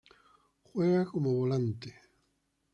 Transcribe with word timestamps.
Juega 0.63 1.05
como 1.05 1.31
Volante. 1.31 1.93